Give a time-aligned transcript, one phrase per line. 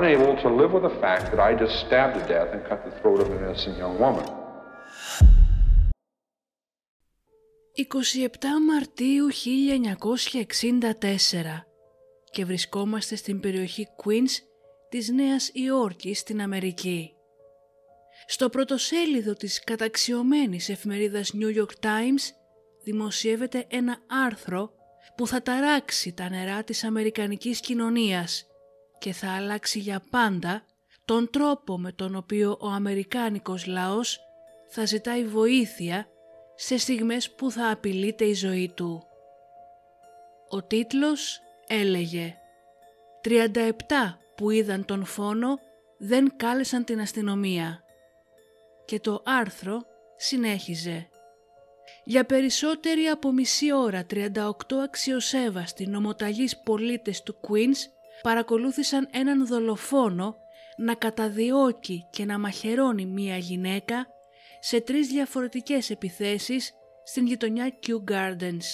[0.00, 2.94] Unable to live with the fact that I just stabbed to death and cut the
[3.00, 4.26] throat of an innocent young woman.
[7.74, 11.64] 27 Μαρτίου 1964
[12.30, 14.30] και βρισκόμαστε στην περιοχή Queens
[14.88, 17.12] της Νέας Υόρκης στην Αμερική.
[18.26, 22.22] Στο πρωτοσέλιδο της καταξιωμένης εφημερίδας New York Times
[22.84, 24.72] δημοσιεύεται ένα άρθρο
[25.16, 28.49] που θα ταράξει τα νερά της αμερικανικής κοινωνίας
[29.00, 30.62] και θα αλλάξει για πάντα
[31.04, 34.20] τον τρόπο με τον οποίο ο αμερικάνικος λαός
[34.68, 36.08] θα ζητάει βοήθεια
[36.54, 39.02] σε στιγμές που θα απειλείται η ζωή του.
[40.48, 42.36] Ο τίτλος έλεγε
[43.24, 43.70] «37
[44.36, 45.58] που είδαν τον φόνο
[45.98, 47.84] δεν κάλεσαν την αστυνομία»
[48.84, 49.82] και το άρθρο
[50.16, 51.08] συνέχιζε
[52.04, 60.36] «Για περισσότερη από μισή ώρα 38 αξιοσέβαστοι νομοταγείς πολίτες του Queens παρακολούθησαν έναν δολοφόνο
[60.76, 64.06] να καταδιώκει και να μαχαιρώνει μία γυναίκα
[64.60, 66.72] σε τρεις διαφορετικές επιθέσεις
[67.04, 68.64] στην γειτονιά Kew Gardens.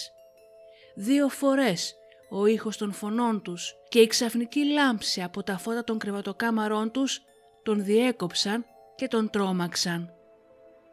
[0.94, 1.94] Δύο φορές
[2.30, 7.22] ο ήχος των φωνών τους και η ξαφνική λάμψη από τα φώτα των κρεβατοκάμαρών τους
[7.62, 8.64] τον διέκοψαν
[8.96, 10.10] και τον τρόμαξαν.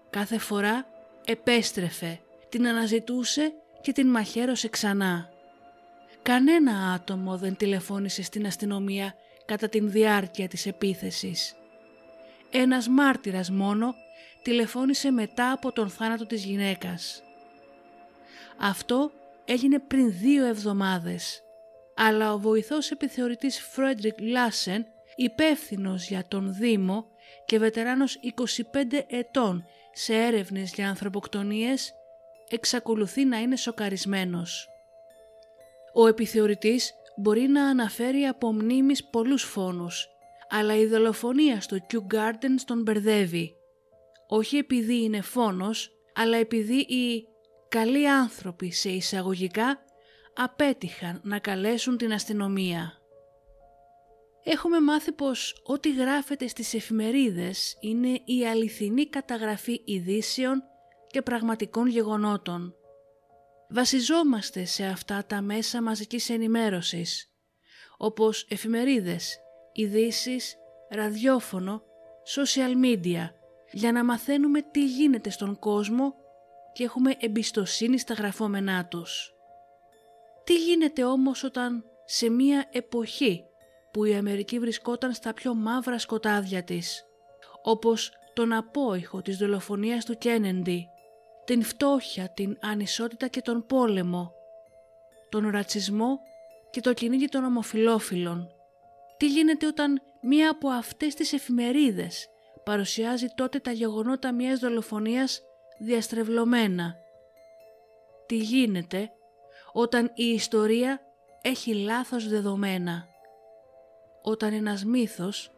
[0.09, 0.85] Κάθε φορά
[1.25, 2.19] επέστρεφε,
[2.49, 5.32] την αναζητούσε και την μαχαίρωσε ξανά.
[6.23, 11.55] Κανένα άτομο δεν τηλεφώνησε στην αστυνομία κατά την διάρκεια της επίθεσης.
[12.51, 13.93] Ένας μάρτυρας μόνο
[14.41, 17.23] τηλεφώνησε μετά από τον θάνατο της γυναίκας.
[18.57, 19.11] Αυτό
[19.45, 21.43] έγινε πριν δύο εβδομάδες,
[21.95, 24.85] αλλά ο βοηθός επιθεωρητής Φρέντρικ Λάσεν,
[25.15, 27.05] υπεύθυνος για τον Δήμο
[27.45, 31.93] και βετεράνος 25 ετών σε έρευνες για ανθρωποκτονίες,
[32.49, 34.72] εξακολουθεί να είναι σοκαρισμένος.
[35.93, 40.07] Ο επιθεωρητής μπορεί να αναφέρει από μνήμης πολλούς φόνους,
[40.49, 43.55] αλλά η δολοφονία στο Kew Gardens τον μπερδεύει.
[44.27, 47.27] Όχι επειδή είναι φόνος, αλλά επειδή οι
[47.69, 49.79] καλοί άνθρωποι σε εισαγωγικά
[50.35, 52.97] απέτυχαν να καλέσουν την αστυνομία.
[54.43, 60.63] Έχουμε μάθει πως ό,τι γράφεται στις εφημερίδες είναι η αληθινή καταγραφή ειδήσεων
[61.07, 62.75] και πραγματικών γεγονότων.
[63.69, 67.31] Βασιζόμαστε σε αυτά τα μέσα μαζικής ενημέρωσης,
[67.97, 69.37] όπως εφημερίδες,
[69.73, 70.55] ειδήσεις,
[70.89, 71.83] ραδιόφωνο,
[72.35, 73.29] social media,
[73.71, 76.15] για να μαθαίνουμε τι γίνεται στον κόσμο
[76.73, 79.33] και έχουμε εμπιστοσύνη στα γραφόμενά τους.
[80.43, 83.43] Τι γίνεται όμως όταν σε μία εποχή
[83.91, 87.05] που η Αμερική βρισκόταν στα πιο μαύρα σκοτάδια της,
[87.63, 90.87] όπως τον απόϊχο της δολοφονίας του Κένεντι,
[91.45, 94.33] την φτώχεια, την ανισότητα και τον πόλεμο,
[95.29, 96.19] τον ρατσισμό
[96.71, 98.47] και το κυνήγι των ομοφιλόφιλων.
[99.17, 102.27] Τι γίνεται όταν μία από αυτές τις εφημερίδες
[102.63, 105.41] παρουσιάζει τότε τα γεγονότα μιας δολοφονίας
[105.79, 106.95] διαστρεβλωμένα;
[108.25, 109.11] Τι γίνεται
[109.71, 111.01] όταν η ιστορία
[111.41, 113.07] έχει λάθος δεδομένα;
[114.21, 115.51] Όταν ένας μύθος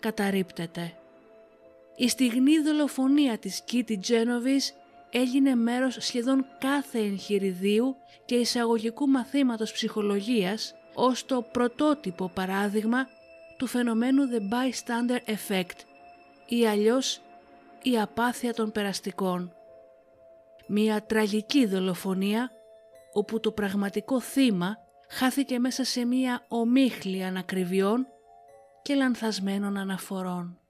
[0.00, 0.92] καταρρίπτεται.
[1.96, 4.74] Η στιγνή δολοφονία της Κίτι Τζένοβις
[5.16, 13.06] έγινε μέρος σχεδόν κάθε εγχειριδίου και εισαγωγικού μαθήματος ψυχολογίας ως το πρωτότυπο παράδειγμα
[13.58, 15.78] του φαινομένου The Bystander Effect
[16.46, 17.20] ή αλλιώς
[17.82, 19.52] η απάθεια των περαστικών.
[20.66, 22.50] Μία τραγική δολοφονία
[23.12, 24.76] όπου το πραγματικό θύμα
[25.08, 28.06] χάθηκε μέσα σε μία ομίχλη ανακριβιών
[28.82, 30.60] και λανθασμένων αναφορών.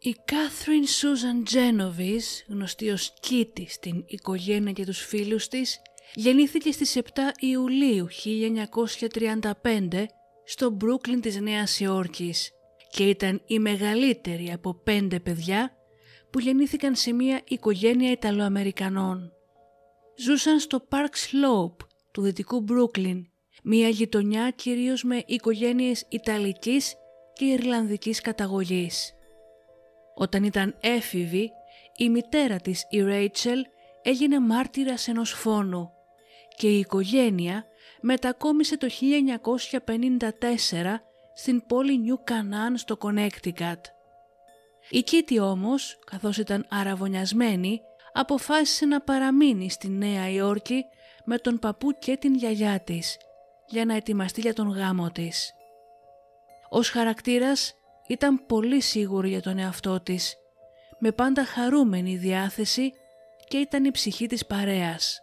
[0.00, 5.80] Η Κάθριν Σούζαν Τζένοβις, γνωστή ως Κίτη στην οικογένεια και τους φίλους της,
[6.14, 7.00] γεννήθηκε στις 7
[7.40, 10.06] Ιουλίου 1935
[10.44, 12.50] στο Μπρούκλιν της Νέας Υόρκης
[12.90, 15.72] και ήταν η μεγαλύτερη από πέντε παιδιά
[16.30, 19.32] που γεννήθηκαν σε μια οικογένεια Ιταλοαμερικανών.
[20.16, 23.26] Ζούσαν στο Park Slope του δυτικού Μπρούκλιν,
[23.62, 26.94] μια γειτονιά κυρίως με οικογένειες Ιταλικής
[27.32, 29.12] και Ιρλανδικής καταγωγής.
[30.20, 31.52] Όταν ήταν έφηβη,
[31.96, 33.66] η μητέρα της, η Ρέιτσελ,
[34.02, 35.90] έγινε μάρτυρας ενός φόνου
[36.56, 37.64] και η οικογένεια
[38.00, 41.00] μετακόμισε το 1954
[41.34, 43.86] στην πόλη Νιου Κανάν στο Κονέκτικατ.
[44.90, 47.80] Η Κίτη όμως, καθώς ήταν αραβωνιασμένη,
[48.12, 50.84] αποφάσισε να παραμείνει στη Νέα Υόρκη
[51.24, 53.16] με τον παππού και την γιαγιά της
[53.66, 55.52] για να ετοιμαστεί για τον γάμο της.
[56.68, 57.77] Ως χαρακτήρας
[58.08, 60.36] ήταν πολύ σίγουρη για τον εαυτό της,
[60.98, 62.92] με πάντα χαρούμενη διάθεση
[63.48, 65.20] και ήταν η ψυχή της παρέας.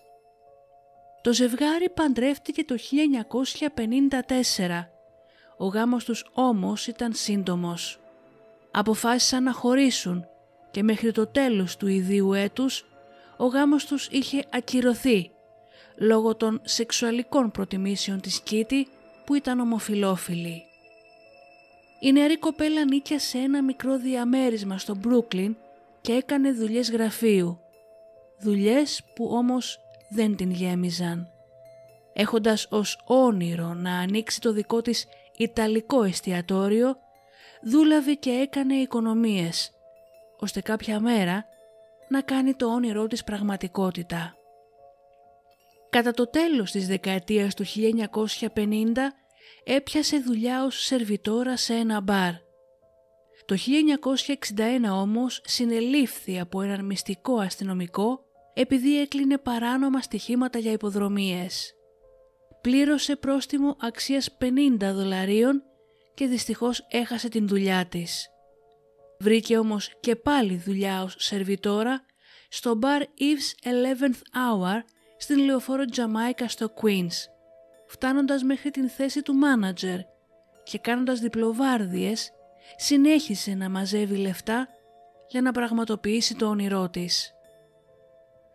[1.21, 4.89] Το ζευγάρι παντρεύτηκε το 1954.
[5.57, 7.99] Ο γάμος τους όμως ήταν σύντομος.
[8.71, 10.25] Αποφάσισαν να χωρίσουν
[10.71, 12.85] και μέχρι το τέλος του ιδίου έτους
[13.37, 15.31] ο γάμος τους είχε ακυρωθεί
[15.97, 18.87] λόγω των σεξουαλικών προτιμήσεων της Κίτη
[19.25, 20.63] που ήταν ομοφιλόφιλη.
[21.99, 25.55] Η νεαρή κοπέλα νίκιασε ένα μικρό διαμέρισμα στο Μπρούκλιν
[26.01, 27.59] και έκανε δουλειές γραφείου.
[28.39, 31.27] Δουλειές που όμως δεν την γέμιζαν.
[32.13, 35.05] Έχοντας ως όνειρο να ανοίξει το δικό της
[35.37, 36.97] Ιταλικό εστιατόριο,
[37.63, 39.71] δούλαβε και έκανε οικονομίες,
[40.39, 41.45] ώστε κάποια μέρα
[42.07, 44.35] να κάνει το όνειρό της πραγματικότητα.
[45.89, 49.13] Κατά το τέλος της δεκαετίας του 1950
[49.67, 52.33] έπιασε δουλειά ως σερβιτόρα σε ένα μπαρ.
[53.45, 58.19] Το 1961 όμως συνελήφθη από έναν μυστικό αστυνομικό
[58.53, 61.73] επειδή έκλεινε παράνομα στοιχήματα για υποδρομίες.
[62.61, 65.63] Πλήρωσε πρόστιμο αξίας 50 δολαρίων
[66.13, 68.29] και δυστυχώς έχασε την δουλειά της.
[69.19, 72.05] Βρήκε όμως και πάλι δουλειά ως σερβιτόρα
[72.49, 74.83] στο bar Eve's 11th Hour
[75.17, 77.34] στην λεωφόρο Τζαμάικα στο Queens,
[77.87, 79.99] φτάνοντας μέχρι την θέση του μάνατζερ
[80.63, 82.31] και κάνοντας διπλοβάρδιες
[82.75, 84.67] συνέχισε να μαζεύει λεφτά
[85.27, 87.33] για να πραγματοποιήσει το όνειρό της.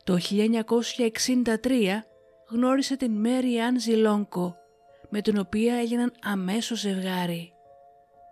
[0.04, 2.04] Το 1963
[2.50, 4.56] γνώρισε την Μέρι Αν Ζιλόνκο,
[5.08, 7.52] με την οποία έγιναν αμέσως ζευγάρι.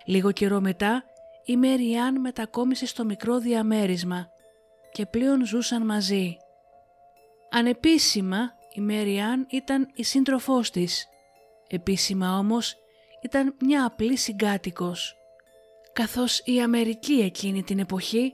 [0.04, 1.04] Λίγο καιρό μετά,
[1.44, 4.28] η Μέρι Αν μετακόμισε στο μικρό διαμέρισμα
[4.92, 6.36] και πλέον ζούσαν μαζί.
[7.50, 11.08] Ανεπίσημα, η Μέρι Αν ήταν η σύντροφός της.
[11.68, 12.76] Επίσημα όμως,
[13.22, 15.16] ήταν μια απλή συγκάτοικος.
[15.92, 18.32] Καθώς η Αμερική εκείνη την εποχή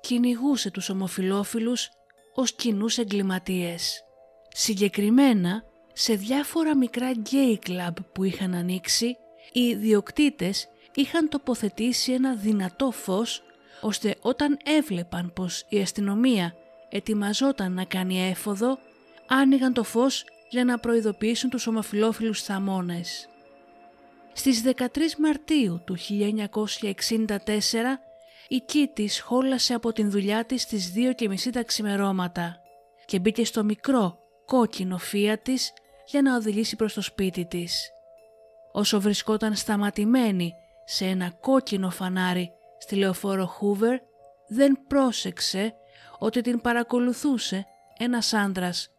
[0.00, 1.88] κυνηγούσε τους ομοφιλόφιλους
[2.34, 4.04] ως κοινούς εγκληματίες.
[4.48, 9.16] Συγκεκριμένα, σε διάφορα μικρά γκέι κλαμπ που είχαν ανοίξει,
[9.52, 13.42] οι ιδιοκτήτες είχαν τοποθετήσει ένα δυνατό φως
[13.80, 16.54] ώστε όταν έβλεπαν πως η αστυνομία
[16.88, 18.78] ετοιμαζόταν να κάνει έφοδο,
[19.26, 23.28] άνοιγαν το φως για να προειδοποιήσουν τους ομοφιλόφιλους θαμώνες.
[24.32, 28.00] Στις 13 Μαρτίου του 1964
[28.48, 32.60] η Κίτης σχόλασε από την δουλειά της στις δύο και μισή τα ξημερώματα
[33.04, 35.72] και μπήκε στο μικρό κόκκινο φία της
[36.06, 37.90] για να οδηγήσει προς το σπίτι της.
[38.72, 40.52] Όσο βρισκόταν σταματημένη
[40.84, 43.98] σε ένα κόκκινο φανάρι στη λεωφόρο Χούβερ,
[44.48, 45.74] δεν πρόσεξε
[46.18, 47.66] ότι την παρακολουθούσε
[47.98, 48.93] ένας άντρας,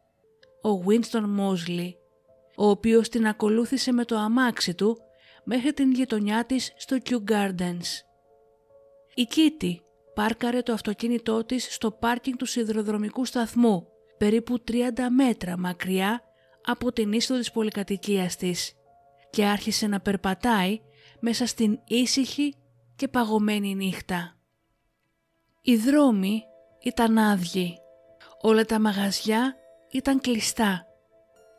[0.66, 1.94] ο Winston Mosley,
[2.58, 4.98] ο οποίος την ακολούθησε με το αμάξι του
[5.44, 7.86] μέχρι την γειτονιά της στο Kew Gardens.
[9.14, 9.82] Η Κίτη
[10.14, 14.74] πάρκαρε το αυτοκίνητό της στο πάρκινγκ του σιδηροδρομικού σταθμού, περίπου 30
[15.16, 16.22] μέτρα μακριά
[16.66, 18.74] από την είσοδο της πολυκατοικίας της
[19.30, 20.82] και άρχισε να περπατάει
[21.20, 22.56] μέσα στην ήσυχη
[22.96, 24.38] και παγωμένη νύχτα.
[25.62, 26.44] Οι δρόμοι
[26.82, 27.78] ήταν άδειοι,
[28.42, 29.56] όλα τα μαγαζιά
[29.96, 30.88] ήταν κλειστά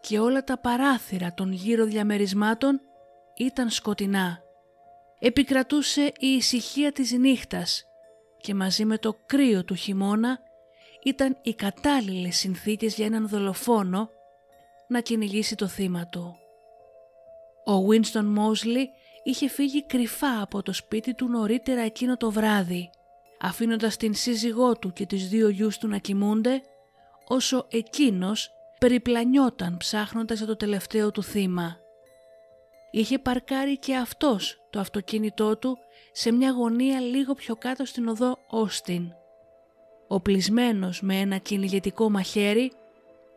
[0.01, 2.81] και όλα τα παράθυρα των γύρω διαμερισμάτων
[3.37, 4.41] ήταν σκοτεινά
[5.19, 7.85] επικρατούσε η ησυχία της νύχτας
[8.41, 10.39] και μαζί με το κρύο του χειμώνα
[11.03, 14.11] ήταν οι κατάλληλες συνθήκες για έναν δολοφόνο
[14.89, 16.37] να κυνηγήσει το θύμα του.
[17.65, 18.85] Ο Winston Mosley
[19.23, 22.91] είχε φύγει κρυφά από το σπίτι του νωρίτερα εκείνο το βράδυ,
[23.41, 26.63] αφήνοντας την σύζυγό του και τις δύο γιους του να κοιμούνται,
[27.27, 31.77] όσο εκείνος περιπλανιόταν ψάχνοντας για το τελευταίο του θύμα.
[32.91, 35.79] Είχε παρκάρει και αυτός το αυτοκίνητό του
[36.13, 39.13] σε μια γωνία λίγο πιο κάτω στην οδό Όστιν.
[40.09, 42.73] Οπλισμένος με ένα κυνηγετικό μαχαίρι,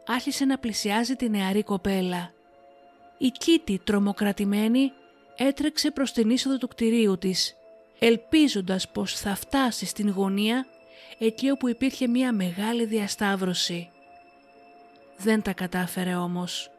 [0.05, 2.33] άρχισε να πλησιάζει τη νεαρή κοπέλα.
[3.17, 4.91] Η Κίτη τρομοκρατημένη
[5.35, 7.55] έτρεξε προς την είσοδο του κτηρίου της,
[7.99, 10.65] ελπίζοντας πως θα φτάσει στην γωνία
[11.17, 13.89] εκεί όπου υπήρχε μια μεγάλη διασταύρωση.
[15.17, 16.71] Δεν τα κατάφερε όμως.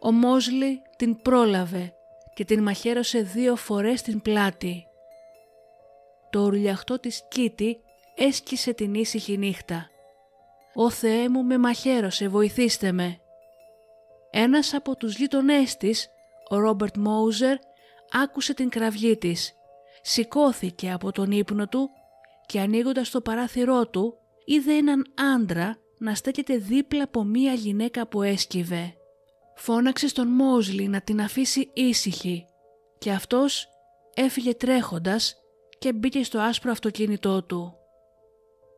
[0.00, 1.92] Ο Μόσλι την πρόλαβε
[2.34, 4.86] και την μαχαίρωσε δύο φορές στην πλάτη.
[6.30, 7.80] Το ουρλιαχτό της Κίτη
[8.14, 9.90] έσκησε την ήσυχη νύχτα.
[10.74, 13.20] «Ω Θεέ μου με μαχαίρωσε, βοηθήστε με».
[14.30, 16.08] Ένας από τους γείτονές της,
[16.48, 17.56] ο Ρόμπερτ Μόουζερ,
[18.22, 19.52] άκουσε την κραυγή της.
[20.02, 21.90] Σηκώθηκε από τον ύπνο του
[22.48, 24.14] και ανοίγοντας το παράθυρό του
[24.44, 28.94] είδε έναν άντρα να στέκεται δίπλα από μία γυναίκα που έσκυβε.
[29.54, 32.46] Φώναξε στον Μόζλι να την αφήσει ήσυχη
[32.98, 33.68] και αυτός
[34.14, 35.36] έφυγε τρέχοντας
[35.78, 37.74] και μπήκε στο άσπρο αυτοκίνητό του.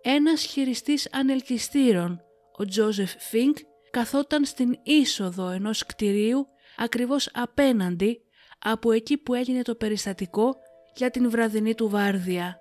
[0.02, 2.20] Ένας χειριστής ανελκυστήρων,
[2.56, 3.56] ο Τζόζεφ Φίνκ,
[3.90, 6.46] καθόταν στην είσοδο ενός κτηρίου
[6.76, 8.20] ακριβώς απέναντι
[8.58, 10.56] από εκεί που έγινε το περιστατικό
[10.94, 12.59] για την βραδινή του βάρδια.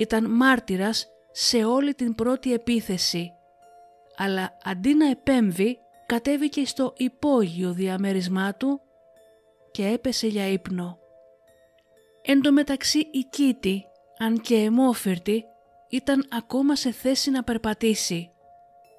[0.00, 3.32] Ήταν μάρτυρας σε όλη την πρώτη επίθεση,
[4.16, 8.80] αλλά αντί να επέμβει κατέβηκε στο υπόγειο διαμέρισμά του
[9.70, 10.98] και έπεσε για ύπνο.
[12.22, 13.84] Εν τω μεταξύ η Κίτη,
[14.18, 15.44] αν και εμόφυρτη,
[15.88, 18.30] ήταν ακόμα σε θέση να περπατήσει.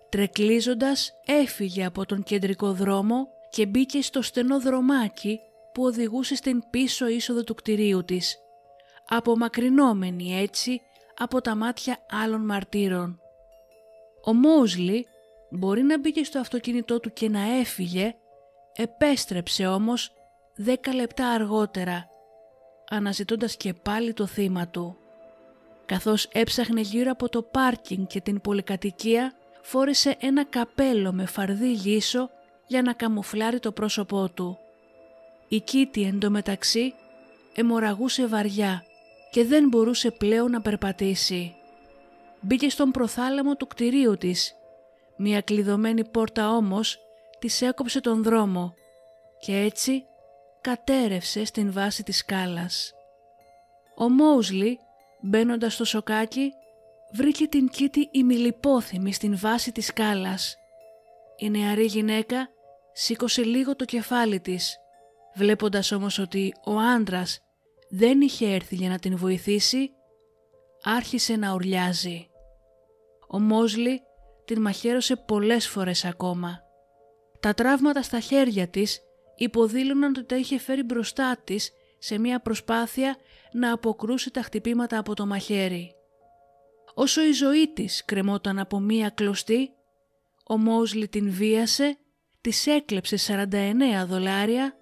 [0.10, 5.40] Τρεκλίζοντας έφυγε από τον κεντρικό δρόμο και μπήκε στο στενό δρομάκι
[5.74, 8.38] που οδηγούσε στην πίσω είσοδο του κτηρίου της,
[9.08, 10.82] απομακρυνόμενη έτσι
[11.22, 13.20] από τα μάτια άλλων μαρτύρων.
[14.24, 15.08] Ο Μόουσλι
[15.50, 18.16] μπορεί να μπήκε στο αυτοκίνητό του και να έφυγε,
[18.76, 20.12] επέστρεψε όμως
[20.56, 22.10] δέκα λεπτά αργότερα,
[22.90, 24.98] αναζητώντας και πάλι το θύμα του.
[25.86, 32.30] Καθώς έψαχνε γύρω από το πάρκινγκ και την πολυκατοικία, φόρεσε ένα καπέλο με φαρδί λύσο
[32.68, 34.58] για να καμουφλάρει το πρόσωπό του.
[35.48, 36.94] Η Κίτη εντωμεταξύ
[37.56, 38.86] εμοραγούσε βαριά
[39.32, 41.56] και δεν μπορούσε πλέον να περπατήσει.
[42.42, 44.56] Μπήκε στον προθάλαμο του κτηρίου της.
[45.18, 47.00] Μια κλειδωμένη πόρτα όμως
[47.40, 48.74] της έκοψε τον δρόμο
[49.40, 50.04] και έτσι
[50.62, 52.94] κατέρευσε στην βάση της σκάλας.
[53.96, 54.80] Ο Μόουσλι,
[55.22, 56.52] μπαίνοντας στο σοκάκι,
[57.14, 60.56] βρήκε την Κίτη ημιλιπόθυμη στην βάση της σκάλας.
[61.38, 62.50] Η νεαρή γυναίκα
[62.94, 64.82] σήκωσε λίγο το κεφάλι της
[65.34, 67.40] Βλέποντας όμως ότι ο άντρας
[67.94, 69.92] δεν είχε έρθει για να την βοηθήσει,
[70.84, 72.28] άρχισε να ουρλιάζει.
[73.28, 74.02] Ο Μόσλι
[74.46, 76.60] την μαχαίρωσε πολλές φορές ακόμα.
[77.40, 79.00] Τα τραύματα στα χέρια της
[79.36, 83.16] υποδήλωναν ότι τα είχε φέρει μπροστά της σε μια προσπάθεια
[83.52, 85.96] να αποκρούσει τα χτυπήματα από το μαχαίρι.
[86.94, 89.70] Όσο η ζωή της κρεμόταν από μία κλωστή,
[90.48, 91.98] ο Μόσλι την βίασε,
[92.42, 94.76] της έκλεψε 49 δολάρια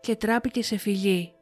[0.00, 1.37] και τράπηκε σε φυγή.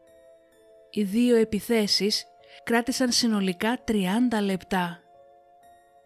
[0.91, 2.25] Οι δύο επιθέσεις
[2.63, 3.93] κράτησαν συνολικά 30
[4.43, 5.01] λεπτά.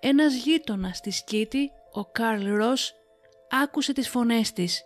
[0.01, 2.95] Ένας γείτονας της Κίτη, ο Καρλ Ρος,
[3.63, 4.83] άκουσε τις φωνές της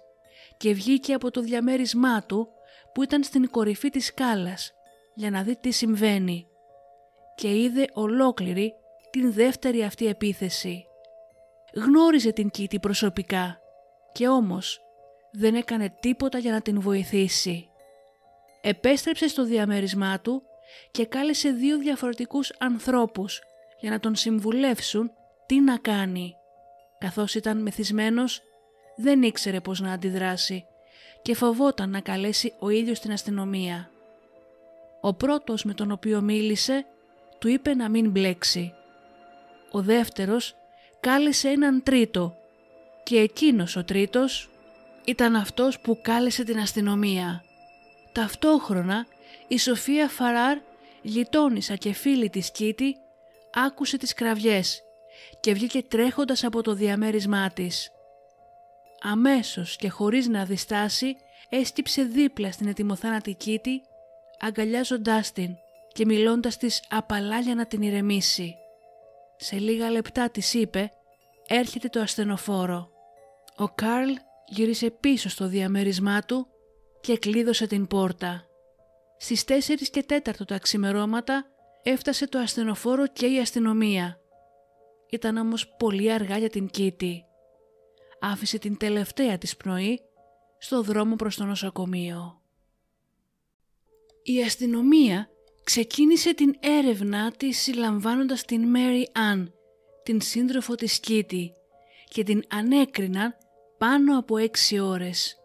[0.57, 2.49] και βγήκε από το διαμέρισμά του
[2.95, 4.73] που ήταν στην κορυφή της σκάλας
[5.15, 6.47] για να δει τι συμβαίνει
[7.35, 8.75] και είδε ολόκληρη
[9.11, 10.85] την δεύτερη αυτή επίθεση.
[11.75, 13.59] Γνώριζε την Κίτη προσωπικά
[14.13, 14.81] και όμως
[15.33, 17.69] δεν έκανε τίποτα για να την βοηθήσει.
[18.67, 20.43] Επέστρεψε στο διαμέρισμά του
[20.91, 23.41] και κάλεσε δύο διαφορετικούς ανθρώπους
[23.81, 25.11] για να τον συμβουλεύσουν
[25.47, 26.35] τι να κάνει.
[26.99, 28.43] Καθώς ήταν μεθυσμένος,
[28.97, 30.65] δεν ήξερε πώς να αντιδράσει
[31.23, 33.91] και φοβόταν να καλέσει ο ίδιος την αστυνομία.
[35.01, 36.87] Ο πρώτος με τον οποίο μίλησε
[37.39, 38.75] του είπε να μην μπλέξει.
[39.71, 40.57] Ο δεύτερος
[41.01, 42.37] κάλεσε έναν τρίτο
[43.03, 44.51] και εκείνος ο τρίτος
[45.05, 47.44] ήταν αυτός που κάλεσε την αστυνομία.
[48.15, 49.07] Ταυτόχρονα
[49.49, 50.59] η Σοφία Φαράρ,
[51.03, 52.97] γειτόνισσα και φίλη της Κίτη,
[53.53, 54.83] άκουσε τις κραυγές
[55.41, 57.91] και βγήκε τρέχοντας από το διαμέρισμά της.
[59.01, 61.17] Αμέσως και χωρίς να διστάσει
[61.49, 63.83] έσκυψε δίπλα στην ετοιμοθάνατη Κίτη,
[64.41, 65.57] αγκαλιάζοντάς την
[65.93, 68.55] και μιλώντας της απαλά για να την ηρεμήσει.
[69.37, 70.91] Σε λίγα λεπτά της είπε
[71.49, 72.89] «Έρχεται το ασθενοφόρο».
[73.57, 74.13] Ο Καρλ
[74.47, 76.49] γύρισε πίσω στο διαμέρισμά του
[77.05, 78.47] και κλείδωσε την πόρτα.
[79.19, 79.53] Στις 4
[79.91, 81.47] και 4 τα ξημερώματα
[81.83, 84.21] έφτασε το ασθενοφόρο και η αστυνομία.
[85.11, 87.25] Ήταν όμως πολύ αργά για την Κίτη.
[88.21, 90.01] Άφησε την τελευταία της πνοή
[90.59, 92.41] στο δρόμο προς το νοσοκομείο.
[94.23, 95.29] Η αστυνομία
[95.65, 99.47] ξεκίνησε την έρευνά της συλλαμβάνοντας την Mary Ann,
[100.03, 101.53] την σύντροφο της Κίτη
[102.09, 103.37] και την ανέκριναν
[103.79, 105.39] πάνω από έξι ώρες.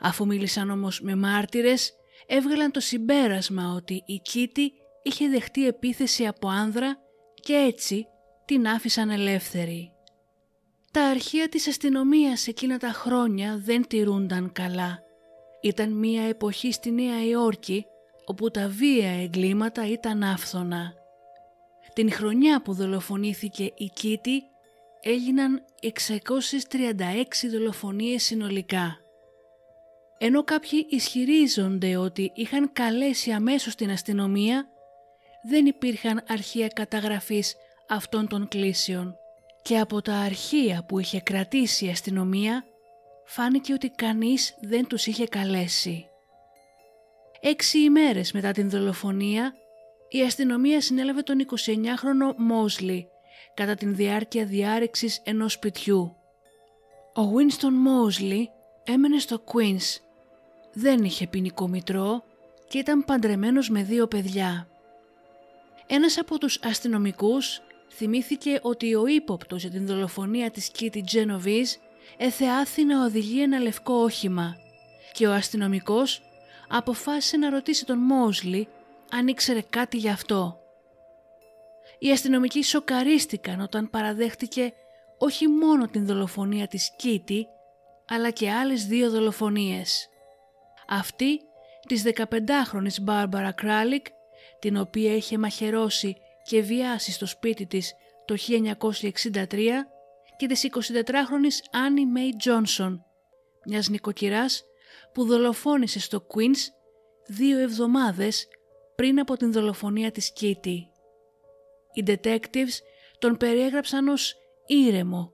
[0.00, 1.92] Αφού μίλησαν όμως με μάρτυρες,
[2.26, 6.96] έβγαλαν το συμπέρασμα ότι η Κίτη είχε δεχτεί επίθεση από άνδρα
[7.34, 8.06] και έτσι
[8.44, 9.92] την άφησαν ελεύθερη.
[10.92, 15.02] Τα αρχεία της αστυνομίας εκείνα τα χρόνια δεν τηρούνταν καλά.
[15.62, 17.84] Ήταν μία εποχή στη Νέα Υόρκη
[18.24, 20.92] όπου τα βία εγκλήματα ήταν άφθονα.
[21.92, 24.42] Την χρονιά που δολοφονήθηκε η Κίτη
[25.02, 28.98] έγιναν 636 δολοφονίες συνολικά.
[30.18, 34.68] Ενώ κάποιοι ισχυρίζονται ότι είχαν καλέσει αμέσως την αστυνομία,
[35.42, 37.56] δεν υπήρχαν αρχεία καταγραφής
[37.88, 39.16] αυτών των κλήσεων
[39.62, 42.64] και από τα αρχεία που είχε κρατήσει η αστυνομία
[43.24, 46.08] φάνηκε ότι κανείς δεν τους είχε καλέσει.
[47.40, 49.54] Έξι ημέρες μετά την δολοφονία,
[50.08, 53.08] η αστυνομία συνέλαβε τον 29χρονο Μόσλι
[53.54, 56.16] κατά την διάρκεια διάρρηξης ενός σπιτιού.
[57.14, 58.50] Ο Winston Μόσλι
[58.84, 60.07] έμενε στο Queens.
[60.72, 62.24] Δεν είχε ποινικό μητρό
[62.68, 64.68] και ήταν παντρεμένος με δύο παιδιά.
[65.86, 67.60] Ένας από τους αστυνομικούς
[67.90, 71.78] θυμήθηκε ότι ο ύποπτος για την δολοφονία της Κίτη Τζένοβις
[72.16, 74.56] εθεάθη να οδηγεί ένα λευκό όχημα
[75.12, 76.22] και ο αστυνομικός
[76.68, 78.68] αποφάσισε να ρωτήσει τον Μόσλι
[79.10, 80.60] αν ήξερε κάτι γι' αυτό.
[81.98, 84.72] Οι αστυνομικοί σοκαρίστηκαν όταν παραδέχτηκε
[85.18, 87.46] όχι μόνο την δολοφονία της Κίτη,
[88.08, 90.08] αλλά και άλλες δύο δολοφονίες.
[90.88, 91.40] Αυτή
[91.86, 94.06] της 15χρονης Μπάρμπαρα Κράλικ,
[94.58, 99.86] την οποία είχε μαχαιρώσει και βιάσει στο σπίτι της το 1963
[100.36, 103.04] και της 24χρονης Άννη Μέι Τζόνσον,
[103.66, 104.64] μιας νοικοκυράς
[105.12, 106.58] που δολοφόνησε στο Queens
[107.26, 108.48] δύο εβδομάδες
[108.94, 110.90] πριν από την δολοφονία της Κίτη.
[111.92, 112.78] Οι detectives
[113.18, 115.32] τον περιέγραψαν ως ήρεμο,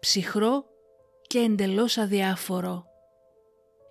[0.00, 0.64] ψυχρό
[1.26, 2.89] και εντελώς αδιάφορο.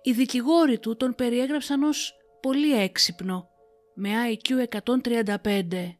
[0.02, 3.48] Οι δικηγόροι του τον περιέγραψαν ως πολύ έξυπνο,
[3.94, 4.66] με IQ
[5.42, 5.96] 135.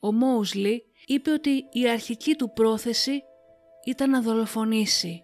[0.00, 3.22] Ο Μόουσλι είπε ότι η αρχική του πρόθεση
[3.84, 5.22] ήταν να δολοφονήσει.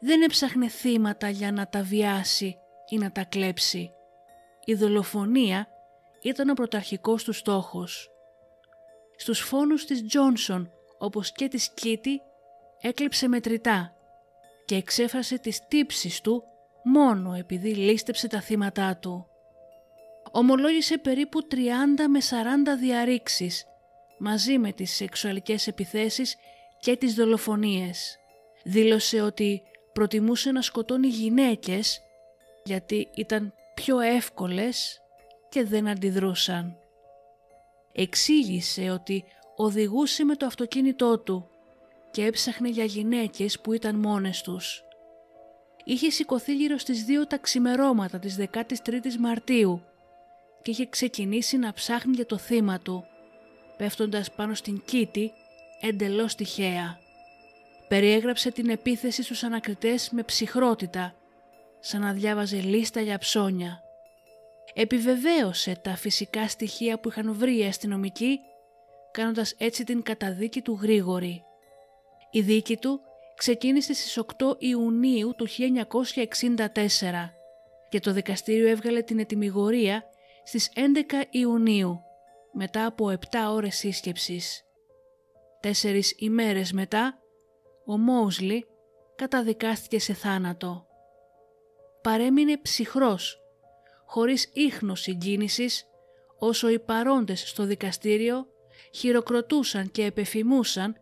[0.00, 2.56] Δεν έψαχνε θύματα για να τα βιάσει
[2.88, 3.90] ή να τα κλέψει.
[4.64, 5.68] Η δολοφονία
[6.22, 8.10] ήταν ο πρωταρχικός του στόχος.
[9.16, 12.20] Στους φόνους της Τζόνσον όπως και της Κίτη
[12.80, 13.94] έκλειψε μετρητά
[14.70, 16.44] και εξέφρασε τις τύψεις του
[16.82, 19.26] μόνο επειδή λίστεψε τα θύματά του.
[20.30, 21.54] Ομολόγησε περίπου 30
[22.08, 23.64] με 40 διαρρήξεις
[24.18, 26.36] μαζί με τις σεξουαλικές επιθέσεις
[26.80, 28.18] και τις δολοφονίες.
[28.64, 32.00] Δήλωσε ότι προτιμούσε να σκοτώνει γυναίκες
[32.64, 35.00] γιατί ήταν πιο εύκολες
[35.48, 36.76] και δεν αντιδρούσαν.
[37.92, 39.24] Εξήγησε ότι
[39.56, 41.49] οδηγούσε με το αυτοκίνητό του
[42.10, 44.84] και έψαχνε για γυναίκες που ήταν μόνες τους.
[45.84, 49.82] Είχε σηκωθεί γύρω στις δύο τα ξημερώματα της 13ης Μαρτίου
[50.62, 53.04] και είχε ξεκινήσει να ψάχνει για το θύμα του,
[53.76, 55.32] πέφτοντας πάνω στην κήτη
[55.80, 56.98] εντελώς τυχαία.
[57.88, 61.14] Περιέγραψε την επίθεση στους ανακριτές με ψυχρότητα,
[61.80, 63.82] σαν να διάβαζε λίστα για ψώνια.
[64.74, 68.40] Επιβεβαίωσε τα φυσικά στοιχεία που είχαν βρει οι αστυνομικοί,
[69.10, 71.44] κάνοντας έτσι την καταδίκη του γρήγορη.
[72.30, 73.00] Η δίκη του
[73.36, 75.56] ξεκίνησε στις 8 Ιουνίου του 1964
[77.88, 80.04] και το δικαστήριο έβγαλε την ετοιμιγορία
[80.44, 80.78] στις 11
[81.30, 82.00] Ιουνίου
[82.52, 83.16] μετά από 7
[83.50, 84.64] ώρες σύσκεψης.
[85.60, 87.18] Τέσσερις ημέρες μετά,
[87.86, 88.66] ο Μόουσλι
[89.16, 90.86] καταδικάστηκε σε θάνατο.
[92.02, 93.40] Παρέμεινε ψυχρός,
[94.06, 95.86] χωρίς ίχνος συγκίνησης,
[96.38, 98.46] όσο οι παρόντες στο δικαστήριο
[98.94, 100.96] χειροκροτούσαν και επεφημούσαν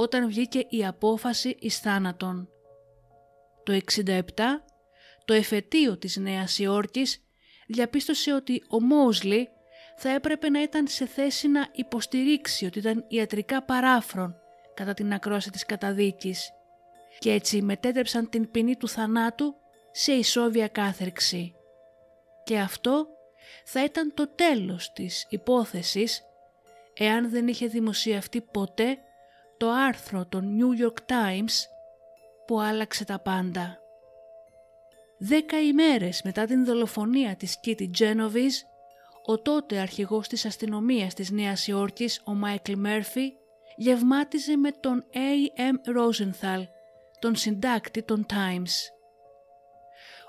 [0.00, 2.48] όταν βγήκε η απόφαση εις θάνατον.
[3.62, 4.20] Το 67,
[5.24, 7.22] το εφετείο της Νέας Υόρκης
[7.66, 9.48] διαπίστωσε ότι ο Μόουσλι
[9.96, 14.36] θα έπρεπε να ήταν σε θέση να υποστηρίξει ότι ήταν ιατρικά παράφρον
[14.74, 16.50] κατά την ακρόαση της καταδίκης
[17.18, 19.54] και έτσι μετέτρεψαν την ποινή του θανάτου
[19.92, 21.54] σε ισόβια κάθερξη.
[22.44, 23.06] Και αυτό
[23.64, 26.22] θα ήταν το τέλος της υπόθεσης
[26.94, 28.98] εάν δεν είχε δημοσιευτεί ποτέ
[29.58, 31.66] το άρθρο των New York Times
[32.46, 33.78] που άλλαξε τα πάντα.
[35.18, 38.66] Δέκα ημέρες μετά την δολοφονία της Κίτι Τζένοβις,
[39.26, 43.32] ο τότε αρχηγός της αστυνομίας της Νέας Υόρκης, ο Μάικλ Μέρφυ,
[43.76, 45.98] γευμάτιζε με τον A.M.
[45.98, 46.66] Rosenthal,
[47.18, 48.72] τον συντάκτη των Times.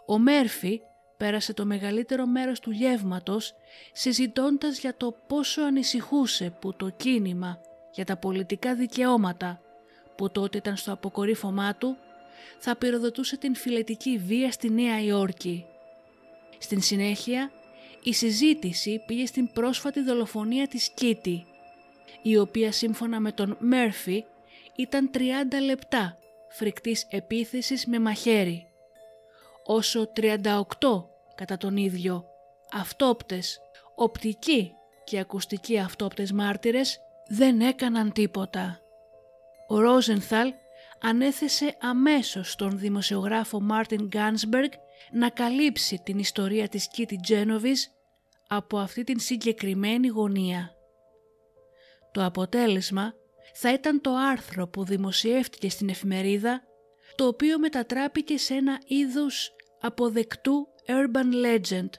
[0.06, 0.82] Ο Μέρφυ
[1.18, 3.56] πέρασε το μεγαλύτερο μέρος του γεύματος
[3.92, 7.60] συζητώντας για το πόσο ανησυχούσε που το κίνημα
[8.00, 9.62] για τα πολιτικά δικαιώματα
[10.16, 11.98] που τότε ήταν στο αποκορύφωμά του
[12.60, 15.66] θα πυροδοτούσε την φιλετική βία στη Νέα Υόρκη.
[16.58, 17.52] Στην συνέχεια
[18.04, 21.46] η συζήτηση πήγε στην πρόσφατη δολοφονία της Κίτη
[22.22, 24.26] η οποία σύμφωνα με τον Μέρφυ
[24.76, 25.20] ήταν 30
[25.66, 26.18] λεπτά
[26.50, 28.68] φρικτής επίθεσης με μαχαίρι
[29.66, 30.34] όσο 38
[31.36, 32.26] κατά τον ίδιο
[32.72, 33.60] αυτόπτες,
[33.96, 38.80] οπτικοί και ακουστικοί αυτόπτες μάρτυρες δεν έκαναν τίποτα.
[39.68, 40.54] Ο Ρόζενθαλ
[41.02, 44.72] ανέθεσε αμέσως στον δημοσιογράφο Μάρτιν Γκάνσμπεργκ
[45.12, 47.92] να καλύψει την ιστορία της Κίτι Τζένοβις
[48.48, 50.72] από αυτή την συγκεκριμένη γωνία.
[52.12, 53.14] Το αποτέλεσμα
[53.54, 56.62] θα ήταν το άρθρο που δημοσιεύτηκε στην εφημερίδα
[57.16, 61.90] το οποίο μετατράπηκε σε ένα είδος αποδεκτού urban legend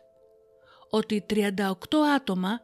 [0.91, 1.55] ότι 38
[2.15, 2.61] άτομα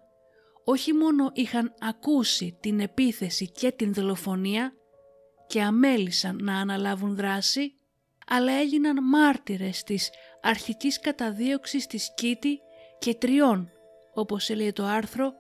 [0.69, 4.73] όχι μόνο είχαν ακούσει την επίθεση και την δολοφονία
[5.47, 7.75] και αμέλησαν να αναλάβουν δράση,
[8.27, 12.61] αλλά έγιναν μάρτυρες της αρχικής καταδίωξης της Κίτη
[12.99, 13.71] και τριών,
[14.15, 15.33] όπως έλεγε το άρθρο,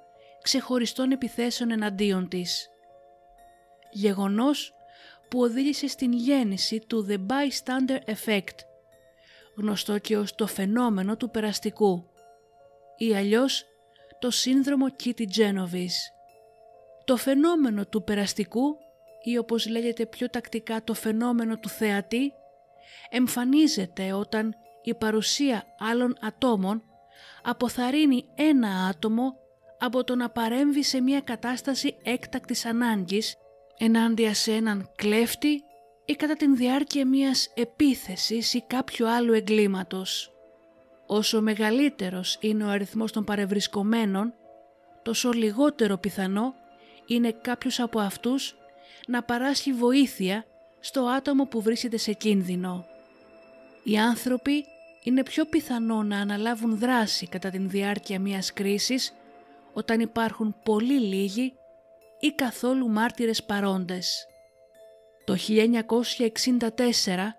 [0.42, 2.68] ξεχωριστών επιθέσεων εναντίον της.
[3.92, 4.74] Γεγονός
[5.28, 8.56] που οδήγησε στην γέννηση του The Bystander Effect,
[9.56, 12.10] γνωστό και ως το φαινόμενο του περαστικού
[12.96, 13.64] ή αλλιώς
[14.18, 16.00] το σύνδρομο Kitty Genovese.
[17.04, 18.76] Το φαινόμενο του περαστικού
[19.22, 22.32] ή όπως λέγεται πιο τακτικά το φαινόμενο του θεατή
[23.10, 26.82] εμφανίζεται όταν η παρουσία άλλων ατόμων
[27.42, 29.34] αποθαρρύνει ένα άτομο
[29.78, 33.34] από το να παρέμβει σε μια κατάσταση έκτακτης ανάγκης
[33.78, 35.62] ενάντια σε έναν κλέφτη
[36.04, 40.35] ή κατά την διάρκεια μιας επίθεσης ή κάποιου άλλου εγκλήματος.
[41.06, 44.34] Όσο μεγαλύτερος είναι ο αριθμός των παρευρισκομένων,
[45.02, 46.54] τόσο λιγότερο πιθανό
[47.06, 48.56] είναι κάποιος από αυτούς
[49.06, 50.44] να παράσχει βοήθεια
[50.80, 52.86] στο άτομο που βρίσκεται σε κίνδυνο.
[53.84, 54.64] Οι άνθρωποι
[55.02, 59.14] είναι πιο πιθανό να αναλάβουν δράση κατά την διάρκεια μιας κρίσης
[59.72, 61.52] όταν υπάρχουν πολύ λίγοι
[62.20, 64.26] ή καθόλου μάρτυρες παρόντες.
[65.24, 67.36] Το 1964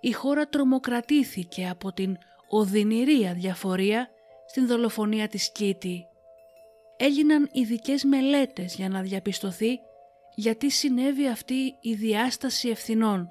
[0.00, 2.18] η χώρα τρομοκρατήθηκε από την
[2.50, 4.08] οδυνηρή αδιαφορία
[4.46, 6.04] στην δολοφονία της Κίτη.
[6.96, 9.78] Έγιναν ειδικές μελέτες για να διαπιστωθεί
[10.34, 13.28] γιατί συνέβη αυτή η διάσταση ευθυνών,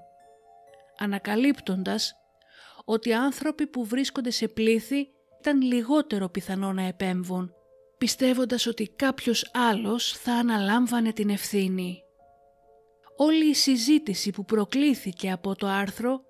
[0.98, 2.14] ανακαλύπτοντας
[2.86, 5.08] ότι άνθρωποι που βρίσκονται σε πλήθη
[5.40, 7.54] ήταν λιγότερο πιθανό να επέμβουν,
[7.98, 12.04] πιστεύοντας ότι κάποιος άλλος θα αναλάμβανε την ευθύνη.
[13.18, 16.22] Όλη η συζήτηση που προκλήθηκε από το άρθρο,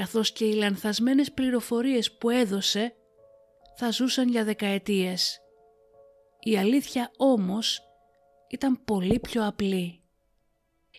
[0.00, 2.94] καθώς και οι λανθασμένες πληροφορίες που έδωσε,
[3.76, 5.40] θα ζούσαν για δεκαετίες.
[6.40, 7.80] Η αλήθεια όμως
[8.48, 10.00] ήταν πολύ πιο απλή.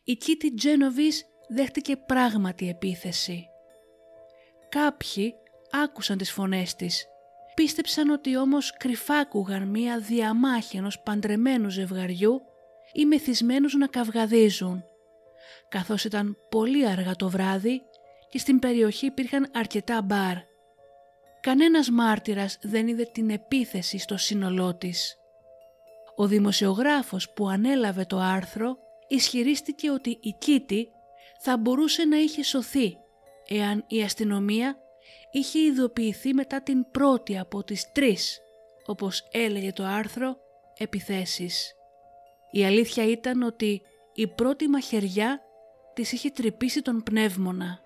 [0.03, 3.45] Η Κίτι Τζένοβις δέχτηκε πράγματι επίθεση.
[4.69, 5.33] Κάποιοι
[5.71, 7.05] άκουσαν τις φωνές της.
[7.55, 12.41] Πίστεψαν ότι όμως κρυφάκουγαν μία διαμάχη ενός παντρεμένου ζευγαριού
[12.93, 14.83] ή μεθυσμένους να καυγαδίζουν
[15.69, 17.81] καθώς ήταν πολύ αργά το βράδυ
[18.31, 20.35] και στην περιοχή υπήρχαν αρκετά μπαρ.
[21.41, 25.15] Κανένας μάρτυρας δεν είδε την επίθεση στο σύνολό της.
[26.15, 30.87] Ο δημοσιογράφος που ανέλαβε το άρθρο ισχυρίστηκε ότι η Κίτη
[31.39, 32.97] θα μπορούσε να είχε σωθεί
[33.47, 34.77] εάν η αστυνομία
[35.31, 38.39] είχε ειδοποιηθεί μετά την πρώτη από τις τρεις,
[38.85, 40.37] όπως έλεγε το άρθρο,
[40.77, 41.75] επιθέσεις.
[42.51, 43.81] Η αλήθεια ήταν ότι
[44.13, 45.41] η πρώτη μαχαιριά
[45.93, 47.79] της είχε τρυπήσει τον πνεύμονα.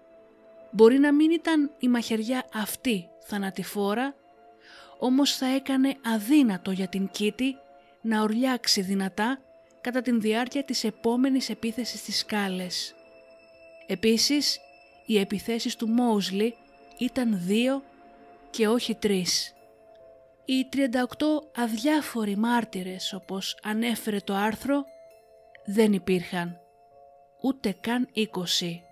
[0.76, 4.16] Μπορεί να μην ήταν η μαχαιριά αυτή θανατηφόρα,
[5.00, 7.56] όμως θα έκανε αδύνατο για την Κίτη
[8.02, 9.40] να ορλιάξει δυνατά
[9.82, 12.96] κατά την διάρκεια της επόμενης επίθεσης στις σκάλες.
[13.88, 14.60] Επίσης,
[15.06, 16.56] οι επιθέσεις του Μόουσλι
[16.98, 17.84] ήταν δύο
[18.50, 19.54] και όχι τρεις.
[20.46, 20.82] Οι 38
[21.56, 24.86] αδιάφοροι μάρτυρες, όπως ανέφερε το άρθρο,
[25.66, 26.60] δεν υπήρχαν
[27.42, 28.85] ούτε καν 20.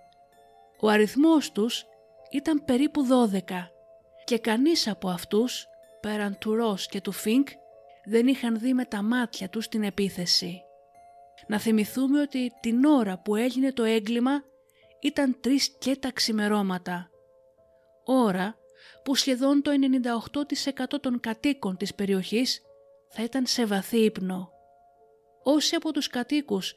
[0.84, 1.84] Ο αριθμός τους
[2.30, 3.40] ήταν περίπου 12
[4.24, 5.66] και κανείς από αυτούς,
[6.00, 7.48] πέραν του Ρος και του Φίνκ,
[8.04, 10.62] δεν είχαν δει με τα μάτια τους την επίθεση.
[11.46, 14.42] Να θυμηθούμε ότι την ώρα που έγινε το έγκλημα
[15.00, 17.10] ήταν τρεις και τα ξημερώματα.
[18.04, 18.56] Ώρα
[19.04, 22.60] που σχεδόν το 98% των κατοίκων της περιοχής
[23.08, 24.50] θα ήταν σε βαθύ ύπνο.
[25.42, 26.72] Όσοι από τους κατοίκους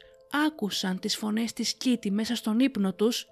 [0.46, 3.26] άκουσαν τις φωνές της Κίτη μέσα στον ύπνο τους,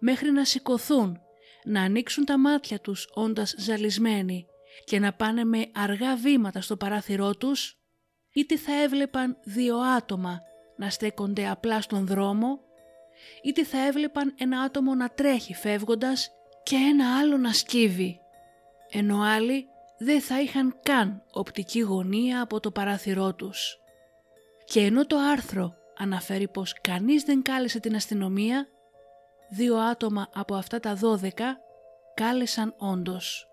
[0.00, 1.20] μέχρι να σηκωθούν,
[1.64, 4.46] να ανοίξουν τα μάτια τους όντας ζαλισμένοι
[4.84, 7.78] και να πάνε με αργά βήματα στο παράθυρό τους,
[8.32, 10.40] είτε θα έβλεπαν δύο άτομα
[10.76, 12.60] να στέκονται απλά στον δρόμο,
[13.42, 16.30] είτε θα έβλεπαν ένα άτομο να τρέχει φεύγοντας
[16.62, 18.20] και ένα άλλο να σκύβει,
[18.90, 19.66] ενώ άλλοι
[19.98, 23.78] δεν θα είχαν καν οπτική γωνία από το παράθυρό τους.
[24.64, 28.66] Και ενώ το άρθρο αναφέρει πως κανείς δεν κάλεσε την αστυνομία,
[29.50, 31.58] δύο άτομα από αυτά τα δώδεκα
[32.14, 33.48] κάλεσαν όντως.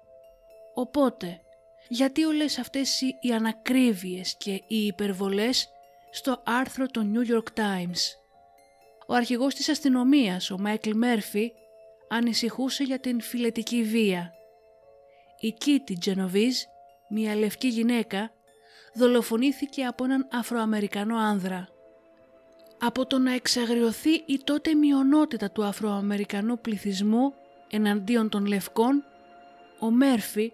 [0.73, 1.41] Οπότε,
[1.89, 5.69] γιατί όλες αυτές οι ανακρίβειες και οι υπερβολές
[6.11, 7.99] στο άρθρο του New York Times;
[9.07, 11.51] Ο αρχηγός της αστυνομίας, ο Μάικλ Μέρφυ,
[12.09, 14.33] ανησυχούσε για την φιλετική βία.
[15.39, 16.57] Η Κίτι Τζενοβίζ,
[17.09, 18.31] μια λευκή γυναίκα,
[18.93, 21.67] δολοφονήθηκε από έναν Αφροαμερικανό άνδρα.
[22.79, 27.33] Από το να εξαγριωθεί η τότε μειονότητα του Αφροαμερικανού πληθυσμού
[27.69, 29.03] εναντίον των λευκών,
[29.79, 30.51] ο Μέρφυ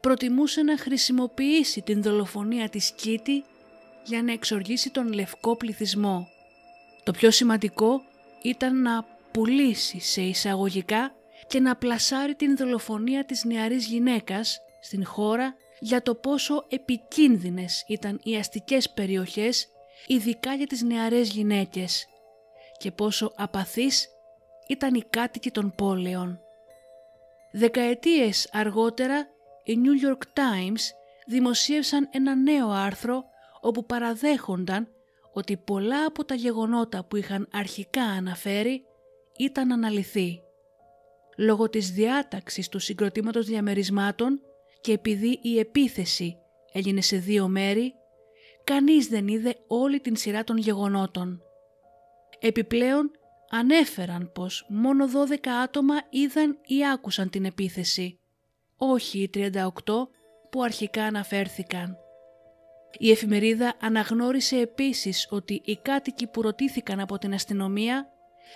[0.00, 3.44] προτιμούσε να χρησιμοποιήσει την δολοφονία της Κίτη
[4.04, 6.28] για να εξοργήσει τον λευκό πληθυσμό.
[7.02, 8.02] Το πιο σημαντικό
[8.42, 11.14] ήταν να πουλήσει σε εισαγωγικά
[11.46, 18.20] και να πλασάρει την δολοφονία της νεαρής γυναίκας στην χώρα για το πόσο επικίνδυνες ήταν
[18.22, 19.68] οι αστικές περιοχές
[20.06, 22.06] ειδικά για τις νεαρές γυναίκες
[22.78, 24.08] και πόσο απαθείς
[24.68, 26.40] ήταν οι κάτοικοι των πόλεων.
[27.52, 29.28] Δεκαετίες αργότερα
[29.64, 30.80] οι New York Times
[31.26, 33.24] δημοσίευσαν ένα νέο άρθρο
[33.60, 34.88] όπου παραδέχονταν
[35.32, 38.84] ότι πολλά από τα γεγονότα που είχαν αρχικά αναφέρει
[39.38, 40.42] ήταν αναλυθή.
[41.36, 44.40] Λόγω της διάταξης του συγκροτήματος διαμερισμάτων
[44.80, 46.36] και επειδή η επίθεση
[46.72, 47.94] έγινε σε δύο μέρη,
[48.64, 51.42] κανείς δεν είδε όλη την σειρά των γεγονότων.
[52.38, 53.10] Επιπλέον
[53.50, 58.18] ανέφεραν πως μόνο 12 άτομα είδαν ή άκουσαν την επίθεση,
[58.76, 59.70] όχι οι 38
[60.50, 61.98] που αρχικά αναφέρθηκαν.
[62.98, 68.08] Η εφημερίδα αναγνώρισε επίσης ότι οι κάτοικοι που ρωτήθηκαν από την αστυνομία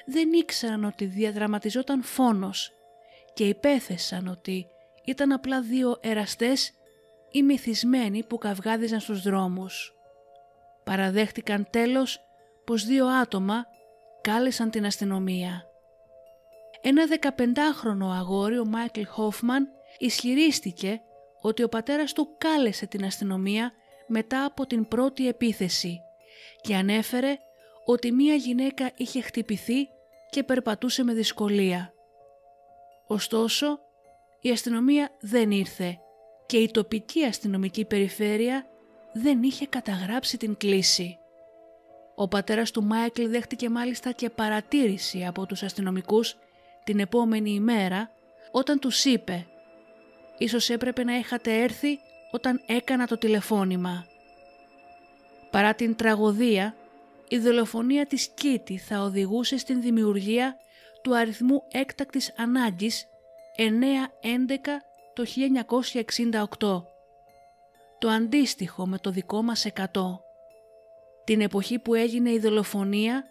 [0.07, 2.73] δεν ήξεραν ότι διαδραματιζόταν φόνος
[3.35, 4.67] και υπέθεσαν ότι
[5.05, 6.73] ήταν απλά δύο εραστές
[7.31, 9.98] ή μυθισμένοι που καυγάδιζαν στους δρόμους.
[10.89, 12.21] Παραδέχτηκαν τέλος
[12.65, 13.67] πως δύο άτομα
[14.21, 15.63] κάλεσαν την αστυνομία.
[16.81, 21.01] Ένα 15χρονο αγόρι, ο Μάικλ Χόφμαν, ισχυρίστηκε
[21.41, 23.73] ότι ο πατέρας του κάλεσε την αστυνομία
[24.07, 26.01] μετά από την πρώτη επίθεση
[26.61, 27.37] και ανέφερε
[27.85, 29.89] ότι μία γυναίκα είχε χτυπηθεί
[30.31, 31.93] και περπατούσε με δυσκολία.
[33.07, 33.79] Ωστόσο,
[34.41, 35.99] η αστυνομία δεν ήρθε
[36.47, 38.67] και η τοπική αστυνομική περιφέρεια
[39.21, 41.19] δεν είχε καταγράψει την κλίση.
[42.15, 46.37] Ο πατέρας του Μάικλ δέχτηκε μάλιστα και παρατήρηση από τους αστυνομικούς
[46.85, 48.11] την επόμενη ημέρα
[48.51, 49.47] όταν τους είπε
[50.39, 51.99] «Ίσως έπρεπε να είχατε έρθει
[52.31, 54.07] όταν έκανα το τηλεφώνημα».
[55.51, 56.75] Παρά την τραγωδία,
[57.29, 60.57] η δολοφονία της Κίτη θα οδηγούσε στην δημιουργία
[61.03, 63.07] του αριθμού έκτακτης ανάγκης
[63.57, 63.63] 9-11
[65.15, 65.25] το
[66.85, 66.98] 1968,
[67.99, 69.85] το αντίστοιχο με το δικό μας 100.
[71.25, 73.25] Την εποχή που έγινε η δολοφονία,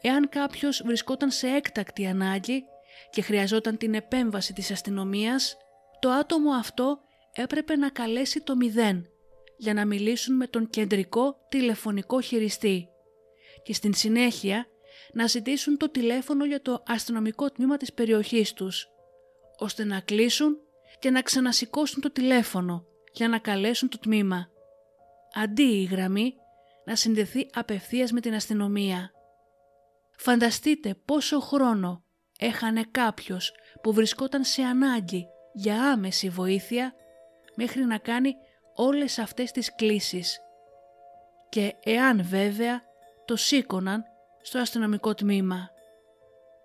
[0.00, 2.64] εάν κάποιος βρισκόταν σε έκτακτη ανάγκη
[3.10, 5.56] και χρειαζόταν την επέμβαση της αστυνομίας,
[5.98, 6.98] το άτομο αυτό
[7.32, 9.06] έπρεπε να καλέσει το μηδέν
[9.56, 12.88] για να μιλήσουν με τον κεντρικό τηλεφωνικό χειριστή
[13.62, 14.66] και στην συνέχεια
[15.12, 18.88] να ζητήσουν το τηλέφωνο για το αστυνομικό τμήμα της περιοχής τους,
[19.58, 20.56] ώστε να κλείσουν
[20.98, 24.48] και να ξανασηκώσουν το τηλέφωνο για να καλέσουν το τμήμα.
[25.34, 26.34] Αντί η γραμμή
[26.84, 29.10] να συνδεθεί απευθείας με την αστυνομία.
[30.16, 32.04] Φανταστείτε πόσο χρόνο
[32.38, 36.94] έχανε κάποιος που βρισκόταν σε ανάγκη για άμεση βοήθεια
[37.56, 38.34] μέχρι να κάνει
[38.74, 40.38] όλες αυτές τις κλήσεις.
[41.48, 42.82] Και εάν βέβαια
[43.24, 44.04] το σήκωναν
[44.42, 45.68] στο αστυνομικό τμήμα.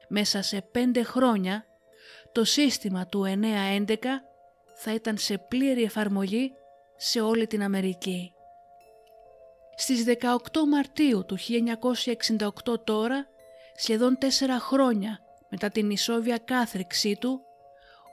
[0.08, 1.66] Μέσα σε πέντε χρόνια
[2.32, 3.96] το σύστημα του 911
[4.82, 6.52] θα ήταν σε πλήρη εφαρμογή
[6.96, 8.34] σε όλη την Αμερική.
[9.76, 10.14] Στις 18
[10.70, 11.38] Μαρτίου του
[12.68, 13.28] 1968 τώρα,
[13.76, 17.42] σχεδόν τέσσερα χρόνια μετά την ισόβια κάθριξή του,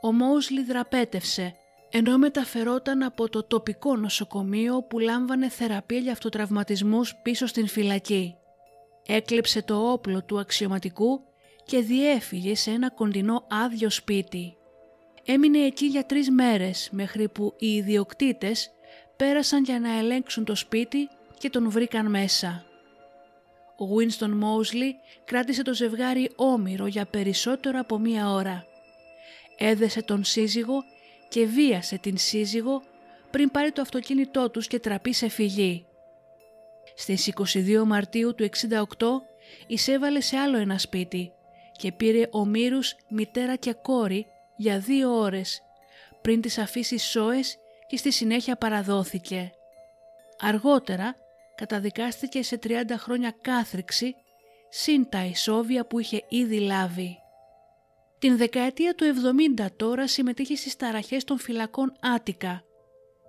[0.00, 1.54] ο Μόουσλι δραπέτευσε
[1.90, 8.36] ενώ μεταφερόταν από το τοπικό νοσοκομείο που λάμβανε θεραπεία για αυτοτραυματισμούς πίσω στην φυλακή.
[9.06, 11.20] Έκλεψε το όπλο του αξιωματικού
[11.64, 14.56] και διέφυγε σε ένα κοντινό άδειο σπίτι.
[15.26, 18.70] Έμεινε εκεί για τρεις μέρες μέχρι που οι ιδιοκτήτες
[19.16, 21.08] πέρασαν για να ελέγξουν το σπίτι
[21.38, 22.64] και τον βρήκαν μέσα.
[23.78, 24.92] Ο Winston Mosley
[25.24, 28.64] κράτησε το ζευγάρι όμοιρο για περισσότερο από μία ώρα.
[29.58, 30.82] Έδεσε τον σύζυγο
[31.28, 32.82] και βίασε την σύζυγο
[33.30, 35.86] πριν πάρει το αυτοκίνητό τους και τραπεί σε φυγή.
[36.94, 38.80] Στις 22 Μαρτίου του 68
[39.66, 41.32] εισέβαλε σε άλλο ένα σπίτι
[41.76, 45.60] και πήρε ομήρους μητέρα και κόρη για δύο ώρες
[46.22, 49.50] πριν τις αφήσεις σώες και στη συνέχεια παραδόθηκε.
[50.38, 51.14] Αργότερα
[51.54, 54.14] καταδικάστηκε σε 30 χρόνια κάθριξη
[54.68, 57.18] συν τα ισόβια που είχε ήδη λάβει.
[58.18, 59.04] Την δεκαετία του
[59.58, 62.62] 70 τώρα συμμετείχε στις ταραχές των φυλακών Άτικα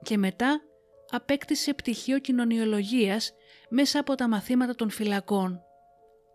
[0.03, 0.61] και μετά
[1.09, 3.31] απέκτησε πτυχίο κοινωνιολογίας
[3.69, 5.61] μέσα από τα μαθήματα των φυλακών.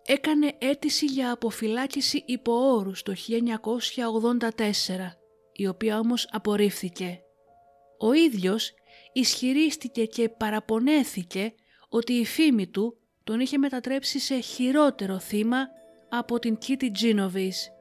[0.07, 4.51] Έκανε αίτηση για αποφυλάκηση υπό όρους το 1984,
[5.53, 7.21] η οποία όμως απορρίφθηκε.
[7.99, 8.73] Ο ίδιος
[9.13, 11.55] ισχυρίστηκε και παραπονέθηκε
[11.89, 15.69] ότι η φήμη του τον είχε μετατρέψει σε χειρότερο θύμα
[16.09, 17.73] από την Κίτι Τζίνοβις.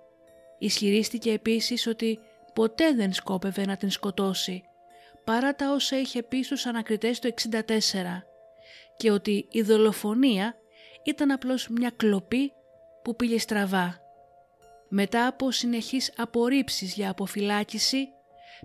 [0.60, 2.20] Ισχυρίστηκε επίσης ότι
[2.54, 4.64] ποτέ δεν σκόπευε να την σκοτώσει,
[5.24, 7.62] παρά τα όσα είχε πει στους ανακριτές το 64
[8.98, 10.61] και ότι η δολοφονία
[11.04, 12.54] ήταν απλώς μια κλοπή
[13.04, 14.00] που πήγε στραβά.
[14.90, 18.08] Μετά από συνεχείς απορρίψεις για αποφυλάκηση,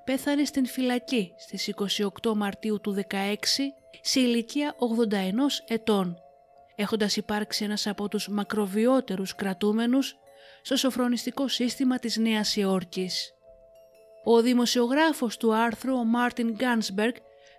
[0.04, 1.74] πέθανε στην φυλακή στις
[2.22, 6.16] 28 Μαρτίου του 16 σε ηλικία 81 ετών,
[6.76, 10.16] έχοντας υπάρξει ένας από τους μακροβιότερους κρατούμενους
[10.62, 13.30] στο σοφρονιστικό σύστημα της Νέας Υόρκης.
[14.24, 17.14] Ο δημοσιογράφος του άρθρου, ο Μάρτιν Γκάνσμπεργκ,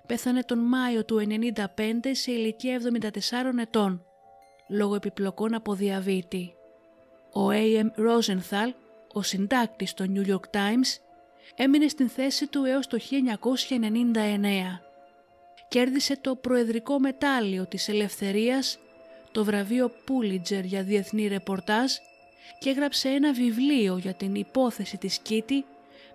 [0.07, 4.06] πέθανε τον Μάιο του 1995 σε ηλικία 74 ετών,
[4.67, 6.53] λόγω επιπλοκών από διαβήτη.
[7.33, 7.87] Ο A.M.
[7.97, 8.73] Rosenthal,
[9.13, 10.99] ο συντάκτης του New York Times,
[11.55, 14.79] έμεινε στην θέση του έως το 1999.
[15.67, 18.79] Κέρδισε το προεδρικό μετάλλιο της ελευθερίας,
[19.31, 21.91] το βραβείο Πούλιτζερ για διεθνή ρεπορτάζ
[22.59, 25.65] και έγραψε ένα βιβλίο για την υπόθεση της Κίτη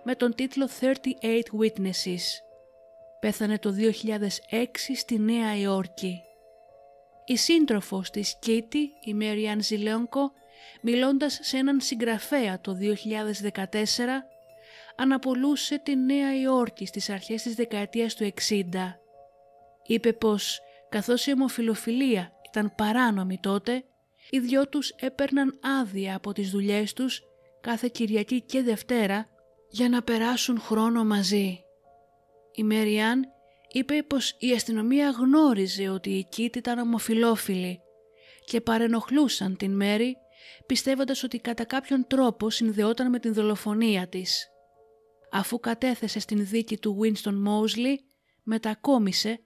[0.03, 0.91] με τον τίτλο 38
[1.59, 2.23] Witnesses.
[3.19, 3.73] Πέθανε το
[4.49, 6.21] 2006 στη Νέα Υόρκη.
[7.25, 10.31] Η σύντροφος της Κίτη, η Μέριαν Ζιλέονκο,
[10.81, 14.25] μιλώντας σε έναν συγγραφέα το 2014,
[14.95, 18.99] αναπολούσε τη Νέα Υόρκη στις αρχές της δεκαετίας του 60.
[19.85, 23.83] Είπε πως καθώς η ομοφιλοφιλία ήταν παράνομη τότε,
[24.29, 27.21] οι δυο τους έπαιρναν άδεια από τις δουλειές τους
[27.61, 29.27] κάθε Κυριακή και Δευτέρα
[29.69, 31.63] για να περάσουν χρόνο μαζί.
[32.55, 33.32] Η Μέριάν
[33.73, 37.79] είπε πως η αστυνομία γνώριζε ότι η Κίτ ήταν ομοφιλόφιλη
[38.45, 40.17] και παρενοχλούσαν την Μέρη
[40.65, 44.47] πιστεύοντας ότι κατά κάποιον τρόπο συνδεόταν με την δολοφονία της.
[45.31, 47.95] Αφού κατέθεσε στην δίκη του Winston Mosley,
[48.43, 49.39] μετακόμισε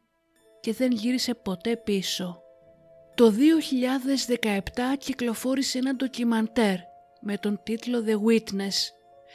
[0.59, 2.41] και δεν γύρισε ποτέ πίσω.
[3.15, 3.33] Το
[4.37, 4.59] 2017
[4.97, 6.77] κυκλοφόρησε ένα ντοκιμαντέρ
[7.21, 8.75] με τον τίτλο The Witness,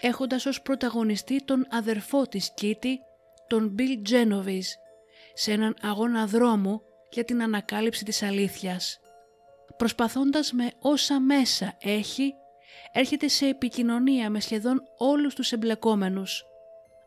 [0.00, 2.98] έχοντας ως πρωταγωνιστή τον αδερφό της Κίτη,
[3.46, 4.72] τον Bill Genovese,
[5.34, 9.00] σε έναν αγώνα δρόμου για την ανακάλυψη της αλήθειας.
[9.76, 12.34] Προσπαθώντας με όσα μέσα έχει,
[12.92, 16.44] έρχεται σε επικοινωνία με σχεδόν όλους τους εμπλεκόμενους,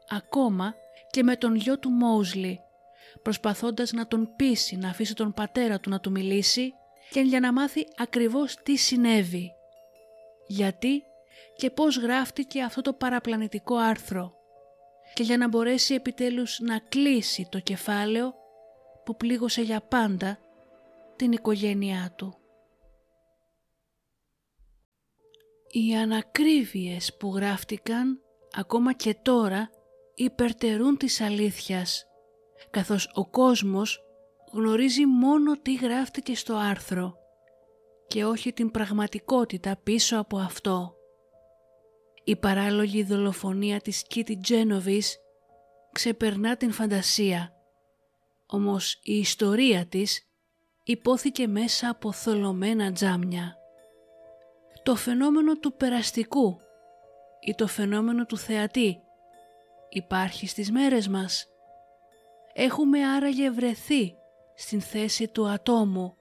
[0.10, 0.76] ακόμα
[1.10, 2.60] και με τον γιο του Μόουσλι,
[3.22, 6.74] προσπαθώντας να τον πείσει να αφήσει τον πατέρα του να του μιλήσει
[7.10, 9.52] και για να μάθει ακριβώς τι συνέβη.
[10.48, 11.04] Γιατί
[11.56, 14.34] και πώς γράφτηκε αυτό το παραπλανητικό άρθρο
[15.15, 18.34] και για να μπορέσει επιτέλους να κλείσει το κεφάλαιο
[19.06, 20.39] που πλήγωσε για πάντα
[21.15, 22.38] την οικογένειά του.
[25.71, 28.21] Οι ανακρίβειες που γράφτηκαν
[28.56, 29.69] ακόμα και τώρα
[30.15, 32.06] υπερτερούν της αλήθειας
[32.69, 34.04] καθώς ο κόσμος
[34.51, 37.15] γνωρίζει μόνο τι γράφτηκε στο άρθρο
[38.08, 40.96] και όχι την πραγματικότητα πίσω από αυτό.
[42.28, 45.17] Η παράλογη δολοφονία της Κίτι Τζένοβις
[45.92, 47.54] ξεπερνά την φαντασία,
[48.46, 50.28] όμως η ιστορία της
[50.84, 53.56] υπόθηκε μέσα από θολωμένα τζάμια.
[54.84, 56.60] Το φαινόμενο του περαστικού
[57.40, 58.98] ή το φαινόμενο του θεατή
[59.90, 61.48] υπάρχει στις μέρες μας.
[62.54, 64.15] Έχουμε άραγε βρεθεί
[64.56, 66.15] στην θέση του ατόμου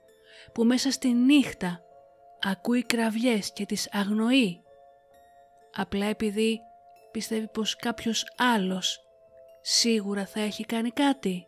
[0.54, 1.80] που μέσα στη νύχτα
[2.40, 4.63] ακούει κραυγές και τις αγνοεί
[5.74, 6.60] απλά επειδή
[7.10, 9.00] πιστεύει πως κάποιος άλλος
[9.60, 11.46] σίγουρα θα έχει κάνει κάτι.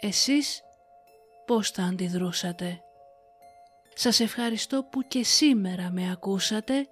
[0.00, 0.62] Εσείς
[1.46, 2.82] πώς θα αντιδρούσατε;
[3.94, 6.88] Σας ευχαριστώ που και σήμερα με ακούσατε.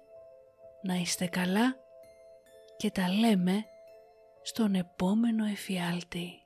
[0.81, 1.75] Να είστε καλά
[2.77, 3.65] και τα λέμε
[4.41, 6.42] στον επόμενο εφιάλτη.